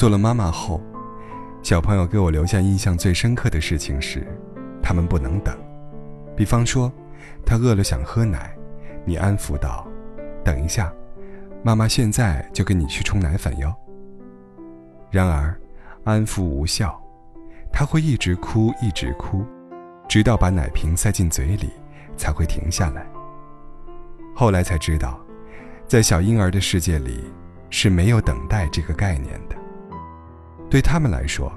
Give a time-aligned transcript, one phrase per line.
[0.00, 0.80] 做了妈妈后，
[1.62, 4.26] 小朋友给我留下印象最深刻的事情是，
[4.82, 5.54] 他们不能等。
[6.34, 6.90] 比方说，
[7.44, 8.56] 他饿了想喝奶，
[9.04, 9.86] 你安抚道
[10.42, 10.90] ：“等一下，
[11.62, 13.70] 妈妈现在就给你去冲奶粉哟。”
[15.12, 15.54] 然而，
[16.04, 16.98] 安抚无效，
[17.70, 19.44] 他会一直哭，一直哭，
[20.08, 21.68] 直到把奶瓶塞进嘴里
[22.16, 23.06] 才会停下来。
[24.34, 25.20] 后来才知道，
[25.86, 27.22] 在小婴儿的世界里
[27.68, 29.59] 是没有等待这个概念的。
[30.70, 31.52] 对他们来说，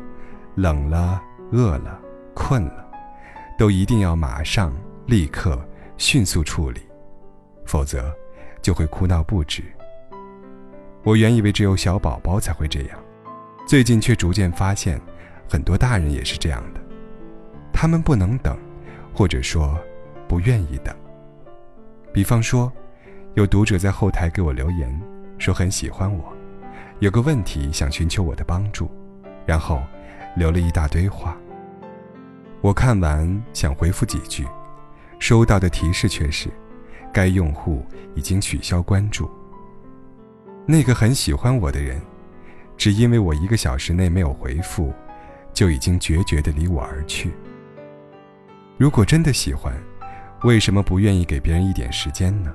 [0.55, 1.99] 冷了、饿了、
[2.33, 2.85] 困了，
[3.57, 4.73] 都一定要马上、
[5.05, 5.63] 立刻、
[5.97, 6.81] 迅速处理，
[7.65, 8.11] 否则
[8.61, 9.63] 就会哭闹不止。
[11.03, 12.99] 我原以为只有小宝宝才会这样，
[13.67, 14.99] 最近却逐渐发现，
[15.47, 16.81] 很多大人也是这样的。
[17.71, 18.57] 他们不能等，
[19.13, 19.77] 或者说
[20.27, 20.95] 不愿意等。
[22.11, 22.71] 比方说，
[23.35, 25.01] 有读者在后台给我留言，
[25.37, 26.33] 说很喜欢我，
[26.99, 28.89] 有个问题想寻求我的帮助，
[29.45, 29.81] 然后
[30.35, 31.37] 留了一大堆话。
[32.61, 34.47] 我看完想回复几句，
[35.19, 36.49] 收到的提示却是，
[37.11, 39.29] 该用户已经取消关注。
[40.65, 42.01] 那个很喜欢我的人，
[42.77, 44.93] 只因为我一个小时内没有回复，
[45.53, 47.31] 就已经决绝地离我而去。
[48.77, 49.73] 如果真的喜欢，
[50.43, 52.53] 为什么不愿意给别人一点时间呢？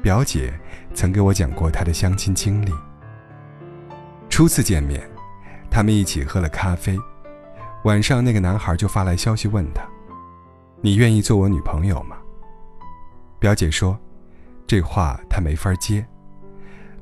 [0.00, 0.52] 表姐
[0.94, 2.72] 曾给我讲过她的相亲经历。
[4.30, 5.08] 初次见面，
[5.70, 6.98] 他们一起喝了咖啡，
[7.84, 9.82] 晚上那个男孩就发来消息问她
[10.80, 12.16] ：“你愿意做我女朋友吗？”
[13.38, 13.98] 表姐说
[14.66, 16.04] ：“这话她没法接。”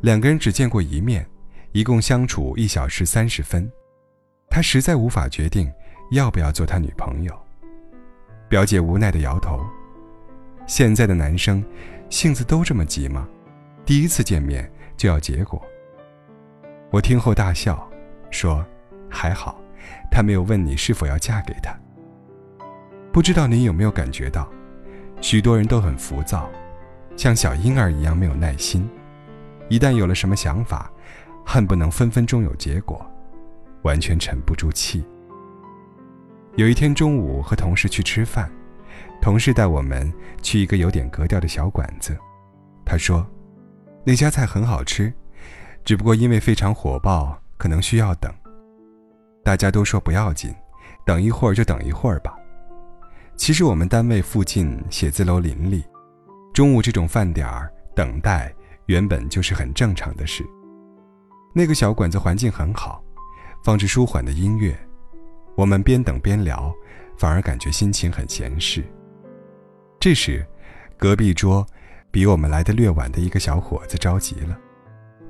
[0.02, 1.26] 两个人只见过一面，
[1.72, 3.70] 一共相处一小时三十分，
[4.50, 5.72] 她实在无法决定
[6.10, 7.34] 要不要做他女朋友。
[8.48, 9.58] 表姐无奈的摇头。
[10.66, 11.64] 现在的男生，
[12.10, 13.26] 性子都这么急吗？
[13.84, 15.60] 第一次见面就要结果？
[16.90, 17.88] 我听后大笑，
[18.30, 18.64] 说
[19.10, 19.60] ：“还好，
[20.10, 21.74] 他没有问你是否要嫁给他。”
[23.12, 24.48] 不知道你有没有感觉到，
[25.20, 26.50] 许多人都很浮躁，
[27.16, 28.88] 像小婴儿一样没有耐心，
[29.68, 30.90] 一旦有了什么想法，
[31.44, 33.04] 恨不能分分钟有结果，
[33.82, 35.04] 完全沉不住气。
[36.56, 38.50] 有一天中午和同事去吃饭，
[39.22, 40.12] 同事带我们
[40.42, 42.16] 去一个有点格调的小馆子。
[42.84, 43.26] 他说，
[44.04, 45.12] 那家菜很好吃，
[45.84, 48.32] 只不过因为非常火爆，可能需要等。
[49.44, 50.54] 大家都说不要紧，
[51.04, 52.36] 等一会儿就等一会儿吧。
[53.36, 55.84] 其实我们单位附近写字楼林立，
[56.52, 58.52] 中午这种饭点儿等待
[58.86, 60.44] 原本就是很正常的事。
[61.54, 63.02] 那个小馆子环境很好，
[63.62, 64.76] 放着舒缓的音乐。
[65.54, 66.74] 我们边等边聊，
[67.16, 68.84] 反而感觉心情很闲适。
[69.98, 70.46] 这时，
[70.98, 71.66] 隔壁桌
[72.10, 74.58] 比我们来的略晚的一个小伙子着急了，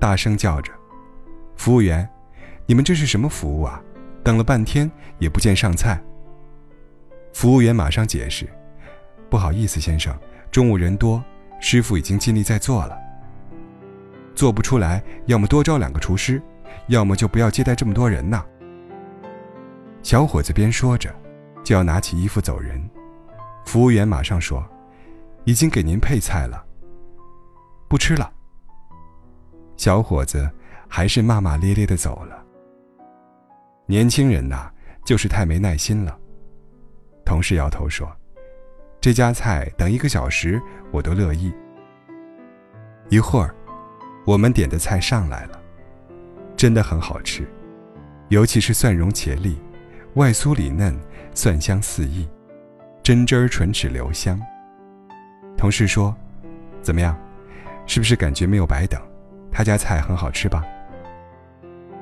[0.00, 0.72] 大声叫着
[1.54, 2.08] ：“服务员，
[2.66, 3.80] 你们这是什么服务啊？
[4.22, 6.02] 等了半天也不见上菜。”
[7.32, 8.48] 服务员马上解释
[9.30, 10.16] ：“不好意思，先生，
[10.50, 11.22] 中午人多，
[11.60, 12.98] 师傅已经尽力在做了。
[14.34, 16.42] 做不出来，要么多招两个厨师，
[16.88, 18.44] 要么就不要接待这么多人呐。”
[20.02, 21.14] 小伙子边说着，
[21.64, 22.82] 就要拿起衣服走人，
[23.64, 24.64] 服务员马上说
[25.44, 26.64] ：“已经给您配菜了，
[27.88, 28.32] 不吃了。”
[29.76, 30.48] 小伙子
[30.88, 32.45] 还是骂骂咧咧的走了。
[33.88, 34.68] 年轻人呐，
[35.04, 36.18] 就是太没耐心了。
[37.24, 38.10] 同事摇头说
[39.00, 40.60] ：“这家菜等一个小时
[40.90, 41.52] 我都乐意。”
[43.08, 43.54] 一会儿，
[44.26, 45.62] 我们点的菜上来了，
[46.56, 47.48] 真的很好吃，
[48.28, 49.56] 尤其是蒜蓉茄粒。
[50.14, 50.98] 外酥里嫩，
[51.34, 52.26] 蒜香四溢，
[53.02, 54.40] 真汁儿唇齿留香。
[55.56, 56.12] 同事说
[56.82, 57.16] ：“怎么样，
[57.86, 59.00] 是不是感觉没有白等？
[59.52, 60.64] 他家菜很好吃吧？”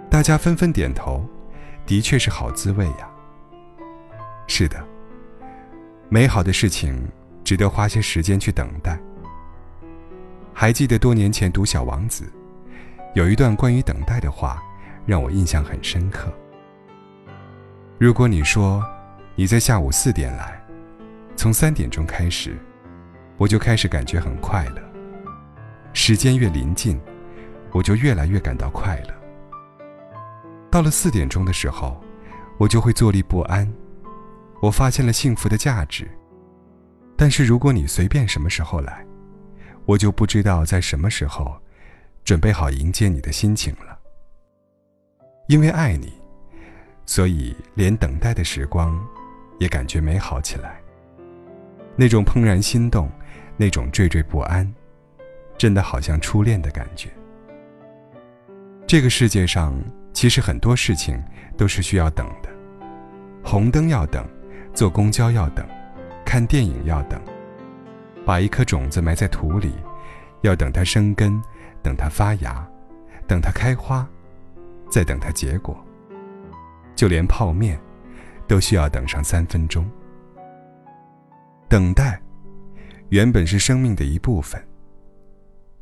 [0.09, 1.29] 大家纷纷点头，
[1.87, 3.11] 的确是好滋味呀。
[4.47, 4.83] 是的，
[6.09, 7.09] 美好的事情
[7.43, 8.99] 值得花些时间去等待。
[10.53, 12.25] 还记得多年前读《小王子》，
[13.15, 14.63] 有一段关于等待的话，
[15.05, 16.33] 让我印象很深刻。
[17.99, 18.85] 如果你说
[19.35, 20.63] 你在下午四点来，
[21.37, 22.57] 从三点钟开始，
[23.37, 24.83] 我就开始感觉很快乐。
[25.93, 27.01] 时间越临近，
[27.73, 29.24] 我就越来越感到快乐。
[30.75, 32.03] 到了四点钟的时候，
[32.59, 33.73] 我就会坐立不安。
[34.61, 36.11] 我发现了幸福的价值。
[37.17, 39.07] 但是如果你随便什么时候来，
[39.87, 41.57] 我就不知道在什么时候
[42.25, 43.97] 准备好迎接你的心情了。
[45.47, 46.13] 因为爱你。
[47.07, 48.99] 所以，连等待的时光，
[49.61, 50.83] 也感觉美好起来。
[51.95, 53.09] 那种怦然心动，
[53.57, 54.75] 那种惴惴不安，
[55.57, 57.11] 真的好像初恋的感觉。
[58.89, 59.73] 这个世界上
[60.15, 61.23] 其实很多事情
[61.59, 62.49] 都是需要等的，
[63.43, 64.25] 红灯要等，
[64.73, 65.67] 坐公交要等，
[66.25, 67.21] 看电影要等，
[68.25, 69.75] 把一颗种子埋在土里，
[70.43, 71.43] 要等它生根，
[71.83, 72.67] 等它发芽，
[73.27, 74.09] 等它开花，
[74.89, 75.77] 再等它结果。
[76.95, 77.79] 就连泡面，
[78.47, 79.85] 都需要等上三分钟。
[81.69, 82.23] 等待，
[83.09, 84.65] 原本是生命的一部分。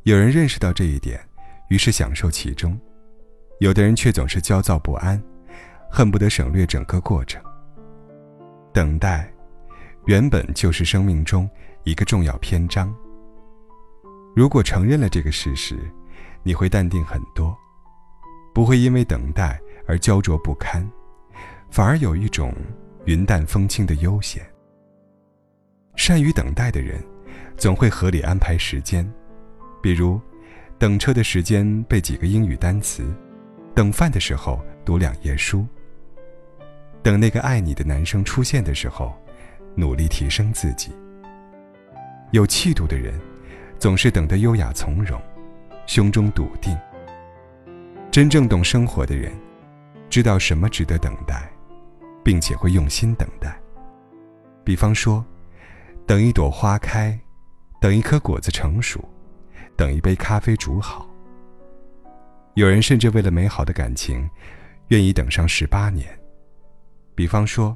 [0.03, 1.21] 有人认识到这一点，
[1.69, 2.75] 于是享受其中；
[3.63, 5.23] 有的人却总是焦躁不安，
[5.89, 7.41] 恨不得省略整个过程。
[8.73, 9.33] 等待，
[10.05, 11.49] 原本就是生命中
[11.85, 12.93] 一个重要篇章。
[14.35, 15.79] 如果承认了这个事实，
[16.43, 17.57] 你会淡定很多，
[18.53, 19.57] 不会因为等待
[19.87, 20.85] 而焦灼不堪，
[21.71, 22.53] 反而有一种
[23.05, 24.45] 云淡风轻的悠闲。
[25.95, 27.01] 善于等待的人，
[27.55, 29.09] 总会合理安排时间。
[29.81, 30.19] 比如，
[30.77, 33.05] 等车的时间背几个英语单词，
[33.75, 35.65] 等饭的时候读两页书。
[37.01, 39.13] 等那个爱你的男生出现的时候，
[39.75, 40.91] 努力提升自己。
[42.31, 43.19] 有气度的人，
[43.79, 45.19] 总是等得优雅从容，
[45.85, 46.77] 胸中笃定。
[48.11, 49.33] 真正懂生活的人，
[50.09, 51.51] 知道什么值得等待，
[52.23, 53.59] 并且会用心等待。
[54.63, 55.25] 比方说，
[56.05, 57.19] 等一朵花开，
[57.81, 59.03] 等一颗果子成熟。
[59.75, 61.09] 等一杯咖啡煮好。
[62.55, 64.29] 有人甚至为了美好的感情，
[64.89, 66.07] 愿意等上十八年。
[67.15, 67.75] 比方说，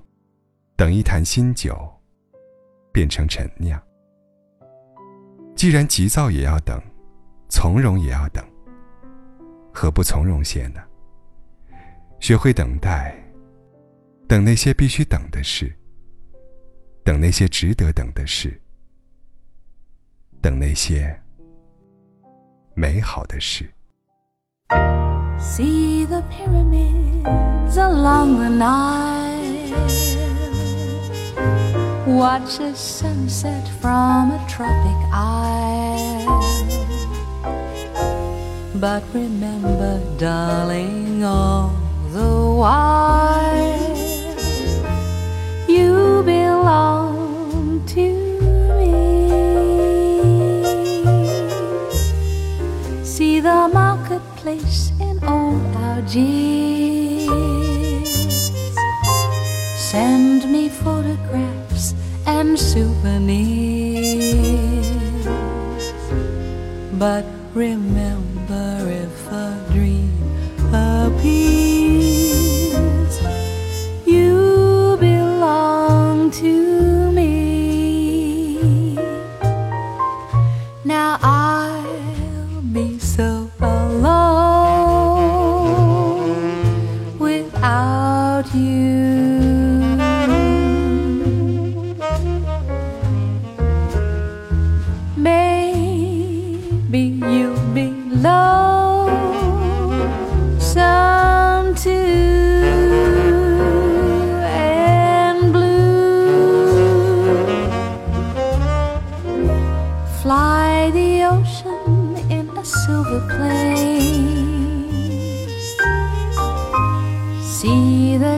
[0.75, 1.89] 等一坛新酒
[2.91, 3.81] 变成陈酿。
[5.55, 6.79] 既然急躁也要等，
[7.49, 8.45] 从容也要等，
[9.73, 10.83] 何不从容些呢？
[12.19, 13.15] 学会等待，
[14.27, 15.75] 等那些必须等的事，
[17.03, 18.59] 等那些值得等的事，
[20.41, 21.19] 等那些。
[22.75, 23.67] 美好的事。
[25.39, 29.37] See the pyramids along the Nile.
[32.07, 36.41] Watch a sunset from a tropic isle.
[38.75, 41.71] But remember, darling, all
[42.11, 43.86] the while
[59.91, 61.95] Send me photographs
[62.25, 64.35] and souvenirs.
[66.99, 67.23] But
[67.53, 70.11] remember if a dream
[70.73, 71.53] appears,
[74.05, 78.97] you belong to me.
[80.83, 81.66] Now I'll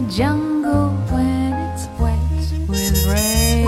[0.10, 2.20] jungle when it's wet
[2.68, 3.68] with rain.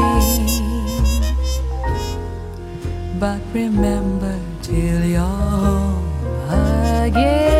[3.19, 6.07] But remember till you're home
[6.49, 7.50] again,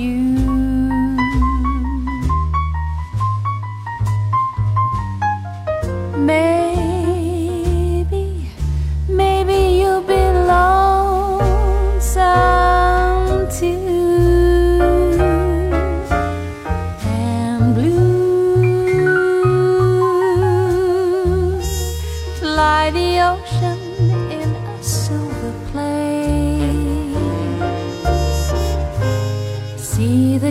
[0.00, 0.29] you.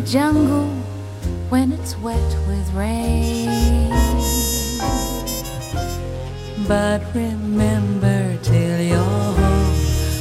[0.02, 0.68] Jungle
[1.50, 3.90] when it's wet with rain.
[6.68, 8.98] But remember till you're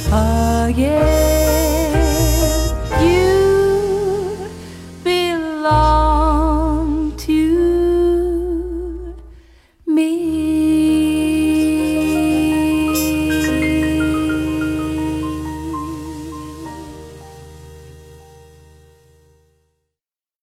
[0.09, 1.08] home again.